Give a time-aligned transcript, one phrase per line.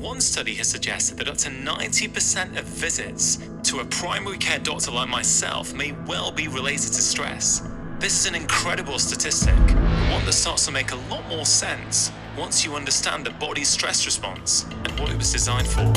[0.00, 4.90] One study has suggested that up to 90% of visits to a primary care doctor
[4.90, 7.62] like myself may well be related to stress.
[7.98, 12.62] This is an incredible statistic, one that starts to make a lot more sense once
[12.62, 15.90] you understand the body's stress response and what it was designed for.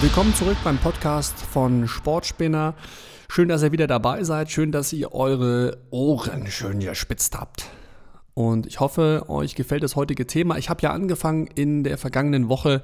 [0.00, 2.74] Willkommen zurück beim Podcast von Sportspinner.
[3.28, 4.50] Schön, dass ihr wieder dabei seid.
[4.50, 7.66] Schön, dass ihr eure Ohren schön gespitzt habt.
[8.34, 10.58] Und ich hoffe, euch gefällt das heutige Thema.
[10.58, 12.82] Ich habe ja angefangen in der vergangenen Woche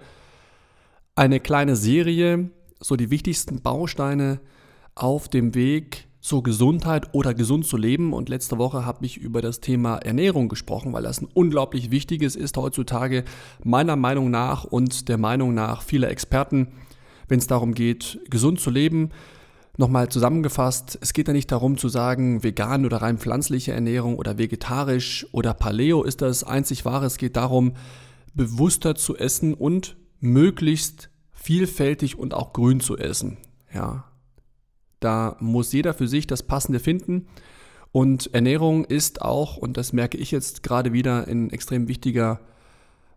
[1.17, 4.41] eine kleine Serie, so die wichtigsten Bausteine
[4.95, 8.13] auf dem Weg zur Gesundheit oder gesund zu leben.
[8.13, 12.37] Und letzte Woche habe ich über das Thema Ernährung gesprochen, weil das ein unglaublich wichtiges
[12.37, 13.25] ist heutzutage,
[13.65, 16.69] meiner Meinung nach und der Meinung nach vieler Experten,
[17.29, 19.11] wenn es darum geht, gesund zu leben.
[19.81, 24.37] Nochmal zusammengefasst, es geht ja nicht darum zu sagen, vegan oder rein pflanzliche Ernährung oder
[24.37, 27.07] vegetarisch oder Paleo ist das einzig wahre.
[27.07, 27.73] Es geht darum,
[28.35, 33.39] bewusster zu essen und möglichst vielfältig und auch grün zu essen.
[33.73, 34.05] Ja,
[35.01, 37.29] da muss jeder für sich das Passende finden.
[37.91, 42.41] Und Ernährung ist auch, und das merke ich jetzt gerade wieder, ein extrem wichtiger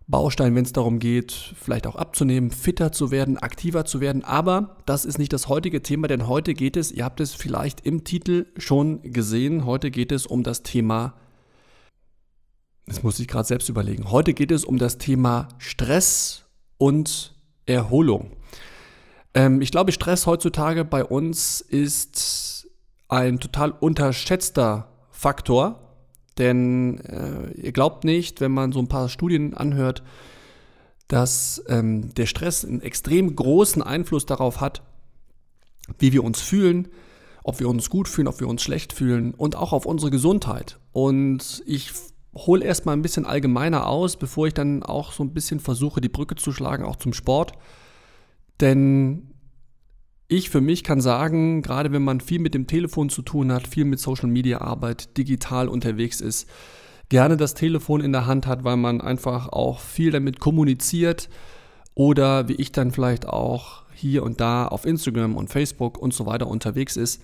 [0.07, 4.23] Baustein, wenn es darum geht, vielleicht auch abzunehmen, fitter zu werden, aktiver zu werden.
[4.23, 7.85] Aber das ist nicht das heutige Thema, denn heute geht es, ihr habt es vielleicht
[7.85, 11.13] im Titel schon gesehen, heute geht es um das Thema,
[12.85, 16.45] das muss ich gerade selbst überlegen, heute geht es um das Thema Stress
[16.77, 17.33] und
[17.65, 18.31] Erholung.
[19.33, 22.67] Ähm, ich glaube, Stress heutzutage bei uns ist
[23.07, 25.82] ein total unterschätzter Faktor
[26.37, 30.03] denn äh, ihr glaubt nicht, wenn man so ein paar Studien anhört,
[31.07, 34.81] dass ähm, der Stress einen extrem großen Einfluss darauf hat,
[35.99, 36.87] wie wir uns fühlen,
[37.43, 40.79] ob wir uns gut fühlen, ob wir uns schlecht fühlen und auch auf unsere Gesundheit.
[40.91, 41.91] Und ich
[42.35, 46.09] hole erstmal ein bisschen allgemeiner aus, bevor ich dann auch so ein bisschen versuche, die
[46.09, 47.51] Brücke zu schlagen, auch zum Sport.
[48.59, 49.32] Denn
[50.33, 53.67] ich für mich kann sagen, gerade wenn man viel mit dem Telefon zu tun hat,
[53.67, 56.49] viel mit Social Media Arbeit, digital unterwegs ist,
[57.09, 61.29] gerne das Telefon in der Hand hat, weil man einfach auch viel damit kommuniziert
[61.93, 66.25] oder wie ich dann vielleicht auch hier und da auf Instagram und Facebook und so
[66.25, 67.21] weiter unterwegs ist,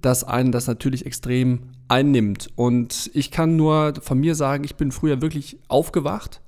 [0.00, 2.48] dass einen das natürlich extrem einnimmt.
[2.56, 6.40] Und ich kann nur von mir sagen, ich bin früher wirklich aufgewacht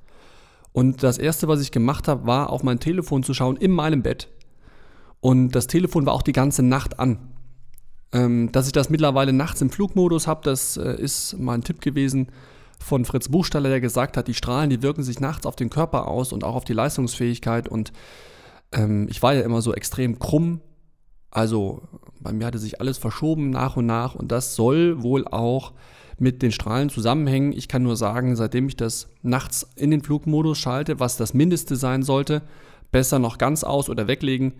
[0.73, 4.03] und das Erste, was ich gemacht habe, war auf mein Telefon zu schauen in meinem
[4.03, 4.29] Bett
[5.25, 7.17] und das Telefon war auch die ganze Nacht an.
[8.13, 11.81] Ähm, dass ich das mittlerweile nachts im Flugmodus habe, das äh, ist mal ein Tipp
[11.81, 12.29] gewesen
[12.79, 16.09] von Fritz Buchstaller, der gesagt hat, die Strahlen, die wirken sich nachts auf den Körper
[16.09, 17.69] aus und auch auf die Leistungsfähigkeit.
[17.69, 17.95] Und
[18.71, 20.61] ähm, ich war ja immer so extrem krumm.
[21.31, 21.81] Also
[22.21, 25.73] bei mir hatte sich alles verschoben nach und nach und das soll wohl auch
[26.19, 27.55] mit den Strahlen zusammenhängen.
[27.55, 31.77] Ich kann nur sagen, seitdem ich das nachts in den Flugmodus schalte, was das Mindeste
[31.77, 32.43] sein sollte,
[32.93, 34.53] besser noch ganz aus oder weglegen,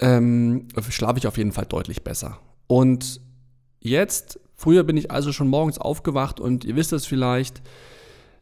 [0.00, 2.38] ähm, schlafe ich auf jeden Fall deutlich besser.
[2.66, 3.20] Und
[3.80, 7.62] jetzt, früher bin ich also schon morgens aufgewacht und ihr wisst es vielleicht,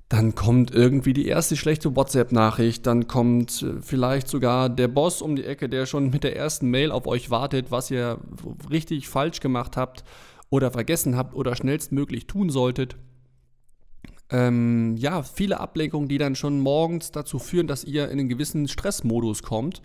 [0.08, 5.36] dann kommt irgendwie die erste schlechte WhatsApp-Nachricht, dann kommt äh, vielleicht sogar der Boss um
[5.36, 8.18] die Ecke, der schon mit der ersten Mail auf euch wartet, was ihr
[8.70, 10.04] richtig falsch gemacht habt
[10.50, 12.96] oder vergessen habt oder schnellstmöglich tun solltet.
[14.28, 18.68] Ähm, ja, viele Ablenkungen, die dann schon morgens dazu führen, dass ihr in einen gewissen
[18.68, 19.80] Stressmodus kommt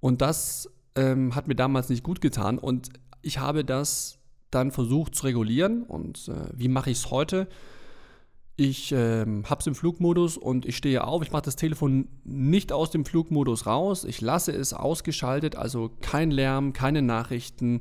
[0.00, 2.58] und das ähm, hat mir damals nicht gut getan.
[2.58, 2.90] Und
[3.22, 4.18] ich habe das
[4.50, 5.82] dann versucht zu regulieren.
[5.84, 7.48] Und äh, wie mache ich es heute?
[8.56, 11.22] Ich ähm, habe es im Flugmodus und ich stehe auf.
[11.22, 14.04] Ich mache das Telefon nicht aus dem Flugmodus raus.
[14.04, 17.80] Ich lasse es ausgeschaltet, also kein Lärm, keine Nachrichten.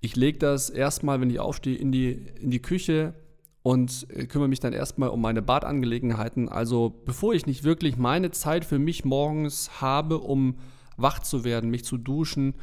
[0.00, 3.14] Ich lege das erstmal, wenn ich aufstehe, in die, in die Küche
[3.62, 6.48] und äh, kümmere mich dann erstmal um meine Badangelegenheiten.
[6.48, 10.58] Also bevor ich nicht wirklich meine Zeit für mich morgens habe, um
[10.98, 12.54] wach zu werden, mich zu duschen,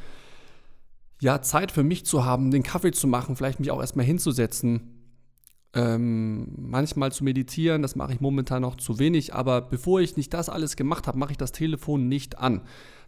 [1.20, 4.96] ja, Zeit für mich zu haben, den Kaffee zu machen, vielleicht mich auch erstmal hinzusetzen,
[5.72, 10.32] ähm, manchmal zu meditieren, das mache ich momentan noch zu wenig, aber bevor ich nicht
[10.32, 12.62] das alles gemacht habe, mache ich das Telefon nicht an.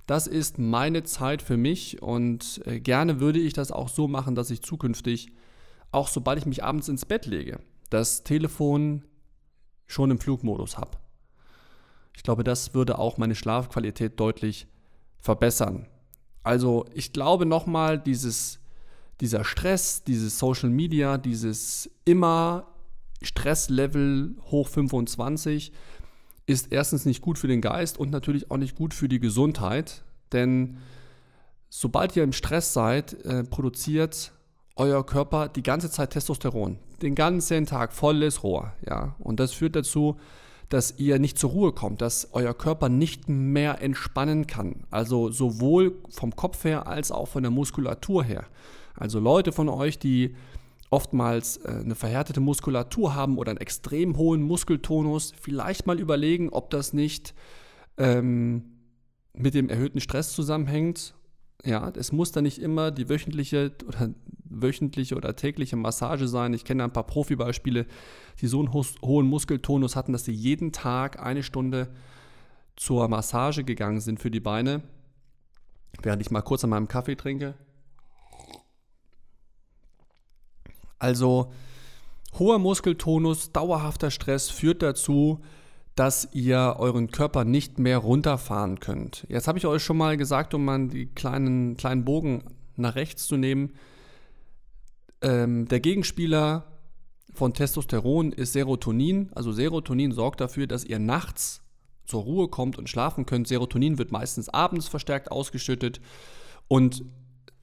[0.06, 4.34] Das ist meine Zeit für mich und äh, gerne würde ich das auch so machen,
[4.34, 5.32] dass ich zukünftig,
[5.92, 7.60] auch sobald ich mich abends ins Bett lege,
[7.90, 9.04] das Telefon
[9.86, 10.98] schon im Flugmodus habe.
[12.16, 14.66] Ich glaube, das würde auch meine Schlafqualität deutlich
[15.20, 15.86] verbessern.
[16.42, 18.60] Also ich glaube nochmal, dieses,
[19.20, 22.68] dieser Stress, dieses Social Media, dieses immer
[23.22, 25.72] Stresslevel hoch 25
[26.46, 30.02] ist erstens nicht gut für den Geist und natürlich auch nicht gut für die Gesundheit,
[30.32, 30.78] denn
[31.68, 34.32] sobald ihr im Stress seid, äh, produziert
[34.76, 36.78] euer Körper die ganze Zeit Testosteron.
[37.02, 38.72] Den ganzen Tag volles Rohr.
[38.86, 39.14] Ja?
[39.18, 40.18] Und das führt dazu,
[40.68, 44.84] dass ihr nicht zur Ruhe kommt, dass euer Körper nicht mehr entspannen kann.
[44.90, 48.44] Also sowohl vom Kopf her als auch von der Muskulatur her.
[48.94, 50.34] Also Leute von euch, die
[50.90, 56.70] oftmals äh, eine verhärtete Muskulatur haben oder einen extrem hohen Muskeltonus, vielleicht mal überlegen, ob
[56.70, 57.34] das nicht
[57.96, 58.64] ähm,
[59.32, 61.14] mit dem erhöhten Stress zusammenhängt.
[61.64, 64.10] Ja, es muss dann nicht immer die wöchentliche oder
[64.44, 66.54] wöchentliche oder tägliche Massage sein.
[66.54, 67.86] Ich kenne ein paar Profibeispiele,
[68.40, 71.88] die so einen ho hohen Muskeltonus hatten, dass sie jeden Tag eine Stunde
[72.76, 74.82] zur Massage gegangen sind für die Beine.
[76.00, 77.54] Während ich mal kurz an meinem Kaffee trinke.
[80.98, 81.52] Also
[82.38, 85.40] hoher Muskeltonus, dauerhafter Stress führt dazu,
[85.98, 89.26] dass ihr euren Körper nicht mehr runterfahren könnt.
[89.28, 92.44] Jetzt habe ich euch schon mal gesagt, um mal die kleinen, kleinen Bogen
[92.76, 93.72] nach rechts zu nehmen.
[95.22, 96.66] Ähm, der Gegenspieler
[97.34, 99.30] von Testosteron ist Serotonin.
[99.34, 101.62] Also Serotonin sorgt dafür, dass ihr nachts
[102.06, 103.48] zur Ruhe kommt und schlafen könnt.
[103.48, 106.00] Serotonin wird meistens abends verstärkt ausgeschüttet
[106.68, 107.04] und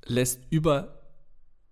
[0.06, 0.95] lässt über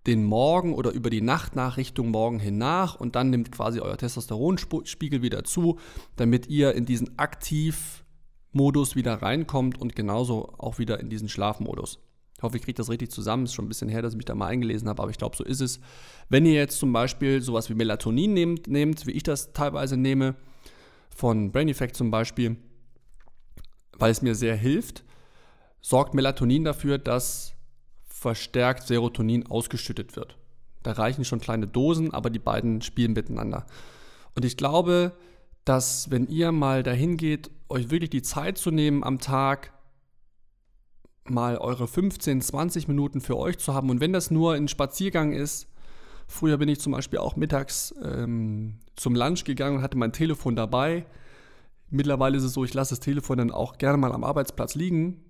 [0.07, 3.79] den Morgen oder über die Nacht nach Richtung Morgen hin nach und dann nimmt quasi
[3.79, 5.79] euer Testosteronspiegel wieder zu,
[6.15, 11.99] damit ihr in diesen Aktivmodus wieder reinkommt und genauso auch wieder in diesen Schlafmodus.
[12.37, 13.45] Ich hoffe, ich kriege das richtig zusammen.
[13.45, 15.37] Ist schon ein bisschen her, dass ich mich da mal eingelesen habe, aber ich glaube,
[15.37, 15.79] so ist es.
[16.27, 20.35] Wenn ihr jetzt zum Beispiel sowas wie Melatonin nehmt, nehmt wie ich das teilweise nehme,
[21.15, 22.57] von Brain Effect zum Beispiel,
[23.97, 25.05] weil es mir sehr hilft,
[25.79, 27.53] sorgt Melatonin dafür, dass
[28.23, 30.37] verstärkt Serotonin ausgeschüttet wird.
[30.81, 33.65] Da reichen schon kleine Dosen, aber die beiden spielen miteinander.
[34.33, 35.11] Und ich glaube,
[35.65, 39.73] dass wenn ihr mal dahin geht, euch wirklich die Zeit zu nehmen am Tag,
[41.25, 45.33] mal eure 15, 20 Minuten für euch zu haben und wenn das nur ein Spaziergang
[45.33, 45.67] ist,
[46.27, 50.55] früher bin ich zum Beispiel auch mittags ähm, zum Lunch gegangen und hatte mein Telefon
[50.55, 51.05] dabei.
[51.89, 55.23] Mittlerweile ist es so, ich lasse das Telefon dann auch gerne mal am Arbeitsplatz liegen,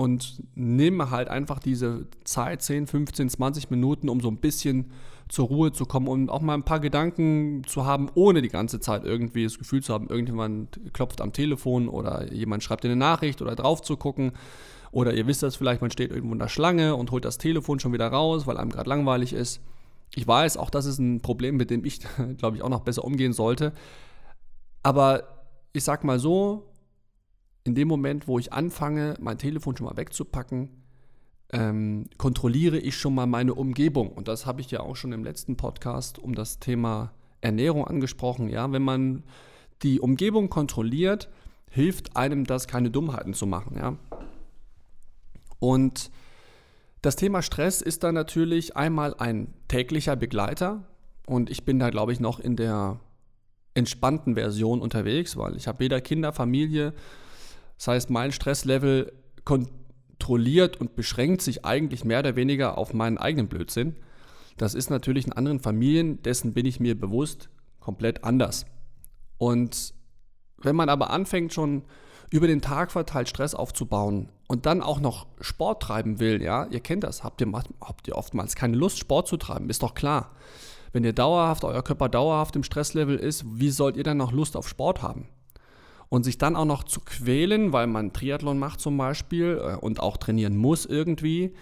[0.00, 4.92] und nehme halt einfach diese Zeit, 10, 15, 20 Minuten, um so ein bisschen
[5.28, 8.80] zur Ruhe zu kommen und auch mal ein paar Gedanken zu haben, ohne die ganze
[8.80, 12.96] Zeit irgendwie das Gefühl zu haben, irgendjemand klopft am Telefon oder jemand schreibt dir eine
[12.96, 14.32] Nachricht oder drauf zu gucken.
[14.90, 17.78] Oder ihr wisst das vielleicht, man steht irgendwo in der Schlange und holt das Telefon
[17.78, 19.60] schon wieder raus, weil einem gerade langweilig ist.
[20.14, 22.00] Ich weiß, auch das ist ein Problem, mit dem ich,
[22.38, 23.74] glaube ich, auch noch besser umgehen sollte.
[24.82, 25.24] Aber
[25.74, 26.69] ich sag mal so,
[27.64, 30.70] in dem Moment, wo ich anfange, mein Telefon schon mal wegzupacken,
[31.52, 34.10] ähm, kontrolliere ich schon mal meine Umgebung.
[34.12, 38.48] Und das habe ich ja auch schon im letzten Podcast um das Thema Ernährung angesprochen.
[38.48, 39.24] Ja, wenn man
[39.82, 41.28] die Umgebung kontrolliert,
[41.70, 43.76] hilft einem das, keine Dummheiten zu machen.
[43.76, 43.96] Ja.
[45.58, 46.10] Und
[47.02, 50.84] das Thema Stress ist dann natürlich einmal ein täglicher Begleiter.
[51.26, 53.00] Und ich bin da, glaube ich, noch in der
[53.74, 56.92] entspannten Version unterwegs, weil ich habe weder Kinder, Familie,
[57.80, 59.10] das heißt, mein Stresslevel
[59.46, 63.96] kontrolliert und beschränkt sich eigentlich mehr oder weniger auf meinen eigenen Blödsinn.
[64.58, 67.48] Das ist natürlich in anderen Familien, dessen bin ich mir bewusst,
[67.78, 68.66] komplett anders.
[69.38, 69.94] Und
[70.58, 71.84] wenn man aber anfängt schon
[72.28, 76.80] über den Tag verteilt Stress aufzubauen und dann auch noch Sport treiben will, ja, ihr
[76.80, 80.32] kennt das, habt ihr, habt ihr oftmals keine Lust, Sport zu treiben, ist doch klar.
[80.92, 84.54] Wenn ihr dauerhaft, euer Körper dauerhaft im Stresslevel ist, wie sollt ihr dann noch Lust
[84.54, 85.30] auf Sport haben?
[86.10, 90.00] Und sich dann auch noch zu quälen, weil man Triathlon macht zum Beispiel äh, und
[90.00, 91.54] auch trainieren muss irgendwie,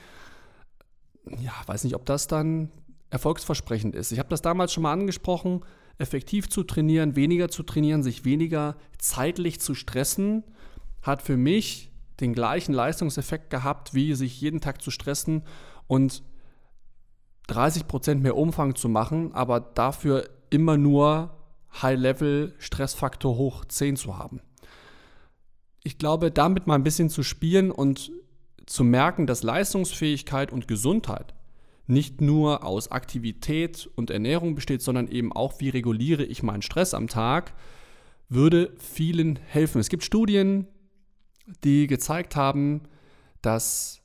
[1.38, 2.71] ja, weiß nicht, ob das dann
[3.11, 4.11] erfolgsversprechend ist.
[4.11, 5.61] Ich habe das damals schon mal angesprochen,
[5.99, 10.45] effektiv zu trainieren, weniger zu trainieren, sich weniger zeitlich zu stressen,
[11.02, 11.90] hat für mich
[12.21, 15.43] den gleichen Leistungseffekt gehabt, wie sich jeden Tag zu stressen
[15.87, 16.23] und
[17.49, 21.38] 30% mehr Umfang zu machen, aber dafür immer nur
[21.75, 24.40] High-Level Stressfaktor hoch 10 zu haben.
[25.84, 28.12] Ich glaube, damit mal ein bisschen zu spielen und
[28.66, 31.34] zu merken, dass Leistungsfähigkeit und Gesundheit
[31.87, 36.92] nicht nur aus Aktivität und Ernährung besteht, sondern eben auch, wie reguliere ich meinen Stress
[36.92, 37.54] am Tag,
[38.28, 39.80] würde vielen helfen.
[39.80, 40.66] Es gibt Studien,
[41.64, 42.82] die gezeigt haben,
[43.40, 44.02] dass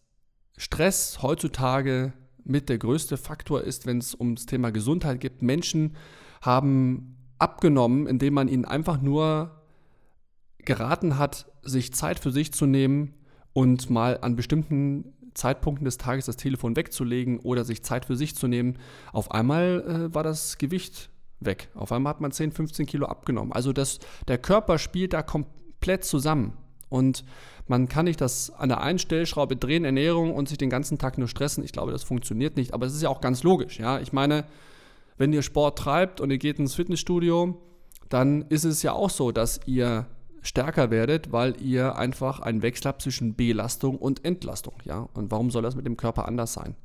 [0.58, 2.14] Stress heutzutage
[2.46, 5.42] mit der größte Faktor ist, wenn es ums Thema Gesundheit geht.
[5.42, 5.96] Menschen
[6.42, 9.52] haben abgenommen, indem man ihnen einfach nur
[10.60, 13.16] geraten hat, sich Zeit für sich zu nehmen
[13.52, 18.36] und mal an bestimmten Zeitpunkten des Tages das Telefon wegzulegen oder sich Zeit für sich
[18.36, 18.78] zu nehmen.
[19.12, 21.10] Auf einmal äh, war das Gewicht
[21.42, 21.70] weg.
[21.76, 23.52] Auf einmal hat man 10, 15 Kilo abgenommen.
[23.52, 26.54] Also das, der Körper spielt da komplett zusammen.
[26.88, 27.26] Und
[27.68, 31.18] man kann nicht das an der einen Stellschraube drehen, Ernährung und sich den ganzen Tag
[31.18, 31.64] nur stressen.
[31.64, 32.74] Ich glaube, das funktioniert nicht.
[32.74, 33.80] Aber es ist ja auch ganz logisch.
[33.80, 34.00] Ja?
[34.00, 34.46] Ich meine,
[35.18, 37.62] wenn ihr Sport treibt und ihr geht ins Fitnessstudio,
[38.10, 40.08] dann ist es ja auch so, dass ihr
[40.42, 44.76] stärker werdet, weil ihr einfach einen Wechsel habt zwischen Belastung und Entlastung.
[44.84, 45.08] Ja?
[45.14, 46.76] Und warum soll das mit dem Körper anders sein?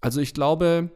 [0.00, 0.90] Also ich glaube,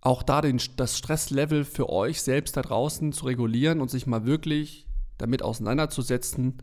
[0.00, 4.26] auch da den, das Stresslevel für euch selbst da draußen zu regulieren und sich mal
[4.26, 6.58] wirklich damit auseinanderzusetzen,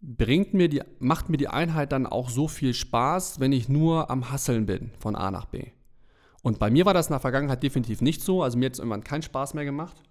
[0.00, 4.10] bringt mir die, macht mir die Einheit dann auch so viel Spaß, wenn ich nur
[4.10, 5.72] am Hasseln bin von A nach B.
[6.42, 8.42] Und bei mir war das in der Vergangenheit definitiv nicht so.
[8.42, 10.02] Also mir hat es irgendwann keinen Spaß mehr gemacht.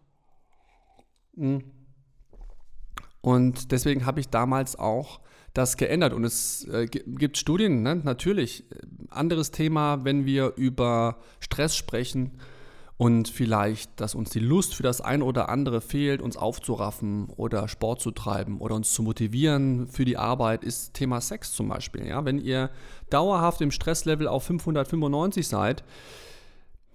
[1.35, 1.63] Hm.
[3.21, 5.21] Und deswegen habe ich damals auch
[5.53, 6.13] das geändert.
[6.13, 7.95] Und es äh, gibt Studien, ne?
[7.95, 8.65] natürlich.
[9.09, 12.39] Anderes Thema, wenn wir über Stress sprechen
[12.97, 17.67] und vielleicht, dass uns die Lust für das eine oder andere fehlt, uns aufzuraffen oder
[17.67, 22.07] Sport zu treiben oder uns zu motivieren für die Arbeit, ist Thema Sex zum Beispiel.
[22.07, 22.25] Ja?
[22.25, 22.71] Wenn ihr
[23.11, 25.83] dauerhaft im Stresslevel auf 595 seid,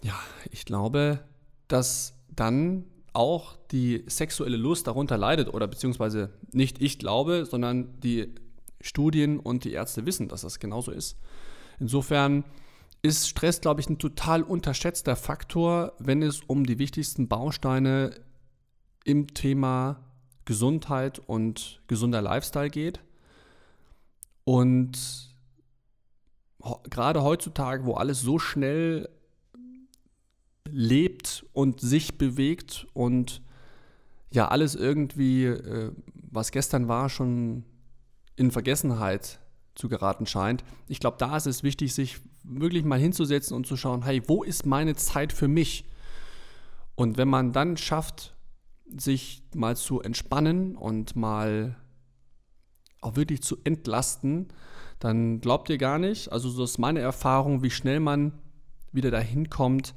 [0.02, 0.18] ja,
[0.50, 1.20] ich glaube,
[1.68, 8.34] dass dann auch die sexuelle Lust darunter leidet oder beziehungsweise nicht ich glaube, sondern die
[8.80, 11.16] Studien und die Ärzte wissen, dass das genauso ist.
[11.78, 12.42] Insofern
[13.02, 18.14] ist Stress, glaube ich, ein total unterschätzter Faktor, wenn es um die wichtigsten Bausteine
[19.04, 20.00] im Thema
[20.44, 23.00] Gesundheit und gesunder Lifestyle geht.
[24.44, 25.32] Und
[26.90, 29.08] gerade heutzutage, wo alles so schnell
[30.70, 33.42] lebt und sich bewegt und
[34.30, 37.64] ja alles irgendwie, äh, was gestern war, schon
[38.36, 39.40] in Vergessenheit
[39.74, 40.64] zu geraten scheint.
[40.88, 44.42] Ich glaube, da ist es wichtig, sich wirklich mal hinzusetzen und zu schauen, hey, wo
[44.42, 45.84] ist meine Zeit für mich?
[46.94, 48.34] Und wenn man dann schafft,
[48.94, 51.76] sich mal zu entspannen und mal
[53.00, 54.48] auch wirklich zu entlasten,
[54.98, 58.32] dann glaubt ihr gar nicht, also das ist meine Erfahrung, wie schnell man
[58.92, 59.94] wieder dahin kommt,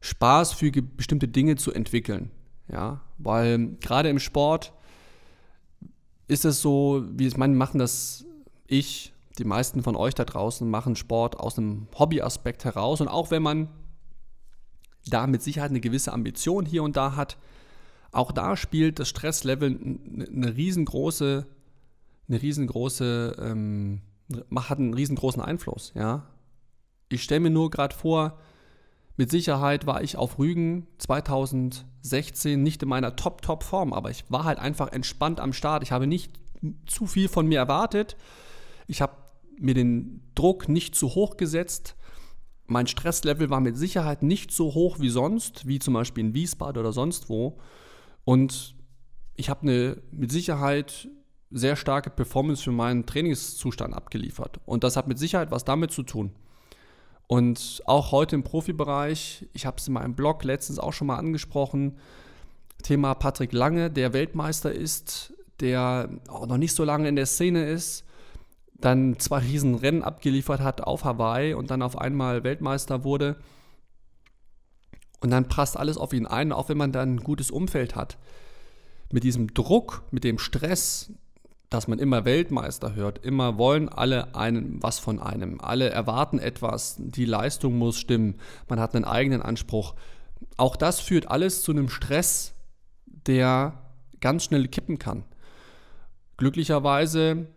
[0.00, 2.30] Spaß für bestimmte Dinge zu entwickeln.
[2.70, 4.72] Ja, weil gerade im Sport
[6.28, 8.26] ist es so, wie es meine, machen das
[8.66, 13.00] ich, die meisten von euch da draußen machen Sport aus einem Hobbyaspekt heraus.
[13.00, 13.68] Und auch wenn man
[15.06, 17.38] da mit Sicherheit eine gewisse Ambition hier und da hat,
[18.10, 19.78] auch da spielt das Stresslevel
[20.30, 21.46] eine riesengroße,
[22.28, 24.00] eine riesengroße, ähm,
[24.54, 25.92] hat einen riesengroßen Einfluss.
[25.94, 26.26] Ja?
[27.08, 28.38] Ich stelle mir nur gerade vor,
[29.16, 34.58] mit Sicherheit war ich auf Rügen 2016 nicht in meiner Top-Top-Form, aber ich war halt
[34.58, 35.82] einfach entspannt am Start.
[35.82, 36.32] Ich habe nicht
[36.86, 38.16] zu viel von mir erwartet.
[38.86, 39.12] Ich habe
[39.60, 41.96] mir den Druck nicht zu hoch gesetzt.
[42.66, 46.80] Mein Stresslevel war mit Sicherheit nicht so hoch wie sonst, wie zum Beispiel in Wiesbaden
[46.80, 47.58] oder sonst wo.
[48.24, 48.74] Und
[49.36, 51.08] ich habe eine mit Sicherheit
[51.50, 54.60] sehr starke Performance für meinen Trainingszustand abgeliefert.
[54.66, 56.32] Und das hat mit Sicherheit was damit zu tun.
[57.26, 61.16] Und auch heute im Profibereich, ich habe es in meinem Blog letztens auch schon mal
[61.16, 61.98] angesprochen,
[62.82, 67.68] Thema Patrick Lange, der Weltmeister ist, der auch noch nicht so lange in der Szene
[67.68, 68.04] ist,
[68.80, 73.36] dann zwei Riesenrennen abgeliefert hat auf Hawaii und dann auf einmal Weltmeister wurde.
[75.20, 78.18] Und dann passt alles auf ihn ein, auch wenn man dann ein gutes Umfeld hat.
[79.10, 81.12] Mit diesem Druck, mit dem Stress,
[81.70, 83.24] dass man immer Weltmeister hört.
[83.24, 85.60] Immer wollen alle einen was von einem.
[85.60, 86.96] Alle erwarten etwas.
[86.98, 88.36] Die Leistung muss stimmen.
[88.68, 89.94] Man hat einen eigenen Anspruch.
[90.56, 92.54] Auch das führt alles zu einem Stress,
[93.06, 93.74] der
[94.20, 95.24] ganz schnell kippen kann.
[96.36, 97.48] Glücklicherweise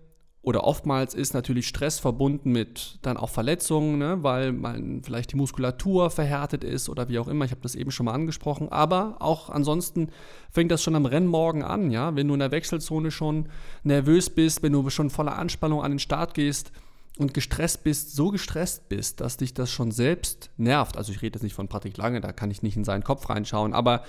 [0.44, 5.36] oder oftmals ist natürlich Stress verbunden mit dann auch Verletzungen, ne, weil man vielleicht die
[5.36, 7.46] Muskulatur verhärtet ist oder wie auch immer.
[7.46, 8.70] Ich habe das eben schon mal angesprochen.
[8.70, 10.10] Aber auch ansonsten
[10.50, 12.16] fängt das schon am Rennmorgen an, ja.
[12.16, 13.50] Wenn du in der Wechselzone schon
[13.84, 16.72] nervös bist, wenn du schon voller Anspannung an den Start gehst
[17.20, 20.98] und gestresst bist, so gestresst bist, dass dich das schon selbst nervt.
[20.98, 23.30] Also ich rede jetzt nicht von Patrick Lange, da kann ich nicht in seinen Kopf
[23.30, 23.76] reinschauen.
[23.76, 24.04] Aber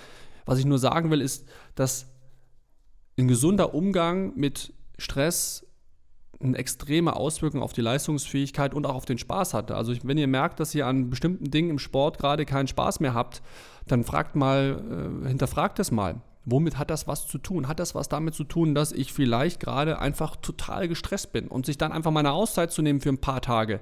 [0.47, 2.07] was ich nur sagen will, ist, dass
[3.19, 5.67] ein gesunder Umgang mit Stress
[6.43, 9.77] eine extreme Auswirkung auf die Leistungsfähigkeit und auch auf den Spaß hatte.
[9.77, 13.15] Also wenn ihr merkt, dass ihr an bestimmten Dingen im Sport gerade keinen Spaß mehr
[13.15, 13.43] habt,
[13.87, 16.21] dann fragt mal, äh, hinterfragt es mal.
[16.45, 17.69] Womit hat das was zu tun?
[17.69, 21.67] Hat das was damit zu tun, dass ich vielleicht gerade einfach total gestresst bin und
[21.67, 23.81] sich dann einfach meine Auszeit zu nehmen für ein paar Tage,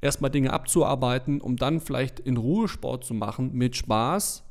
[0.00, 4.42] erstmal Dinge abzuarbeiten, um dann vielleicht in Ruhe Sport zu machen mit Spaß,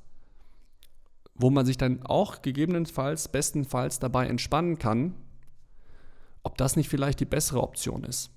[1.33, 5.15] wo man sich dann auch gegebenenfalls, bestenfalls dabei entspannen kann,
[6.43, 8.31] ob das nicht vielleicht die bessere Option ist.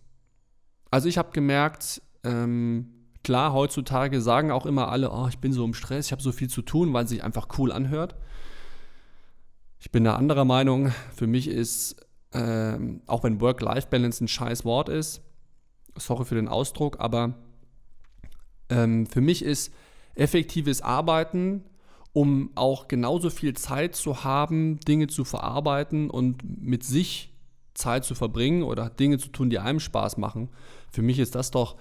[0.91, 5.65] Also ich habe gemerkt, ähm, klar, heutzutage sagen auch immer alle, oh, ich bin so
[5.65, 8.15] im Stress, ich habe so viel zu tun, weil es sich einfach cool anhört.
[9.81, 10.93] Ich bin da anderer Meinung.
[11.15, 11.97] Für mich ist,
[12.33, 15.23] ähm, auch wenn Work-Life-Balance ein scheiß Wort ist,
[15.97, 17.35] sorry für den Ausdruck, aber
[18.71, 19.73] ähm, für mich ist
[20.15, 21.65] effektives Arbeiten,
[22.13, 27.34] um auch genauso viel Zeit zu haben, Dinge zu verarbeiten und mit sich
[27.75, 30.49] Zeit zu verbringen oder Dinge zu tun, die einem Spaß machen.
[30.91, 31.77] Für mich ist das doch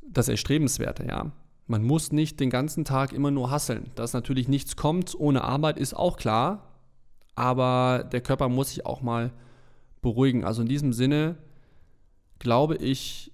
[0.00, 1.32] das Erstrebenswerte, ja.
[1.66, 3.90] Man muss nicht den ganzen Tag immer nur hasseln.
[3.94, 6.68] Dass natürlich nichts kommt ohne Arbeit, ist auch klar.
[7.34, 9.32] Aber der Körper muss sich auch mal
[10.02, 10.44] beruhigen.
[10.44, 11.36] Also in diesem Sinne
[12.38, 13.32] glaube ich,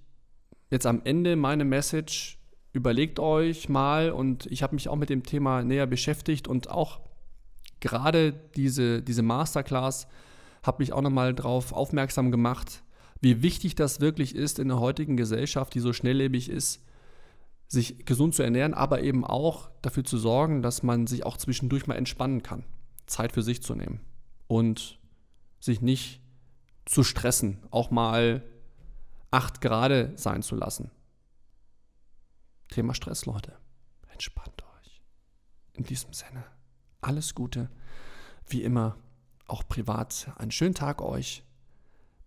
[0.69, 2.37] jetzt am Ende meine Message,
[2.71, 6.99] überlegt euch mal und ich habe mich auch mit dem Thema näher beschäftigt und auch
[7.79, 10.07] gerade diese, diese Masterclass
[10.63, 12.83] hat mich auch nochmal darauf aufmerksam gemacht,
[13.21, 16.83] wie wichtig das wirklich ist in der heutigen Gesellschaft, die so schnelllebig ist,
[17.67, 21.85] sich gesund zu ernähren, aber eben auch dafür zu sorgen, dass man sich auch zwischendurch
[21.85, 22.65] mal entspannen kann,
[23.05, 23.99] Zeit für sich zu nehmen
[24.47, 24.99] und
[25.59, 26.21] sich nicht
[26.85, 28.43] zu stressen, auch mal
[29.31, 30.89] acht Grad sein zu lassen.
[32.69, 33.53] Thema Stress, Leute.
[34.11, 35.01] Entspannt euch.
[35.73, 36.43] In diesem Sinne,
[37.01, 37.69] alles Gute.
[38.47, 38.97] Wie immer,
[39.49, 41.43] auch privat, einen schönen Tag euch.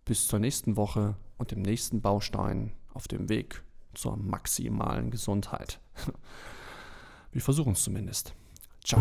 [0.04, 3.62] Bis zur nächsten Woche und dem nächsten Baustein auf dem Weg
[3.94, 5.80] zur maximalen Gesundheit.
[7.32, 8.34] Wir versuchen es zumindest.
[8.84, 9.00] Ciao.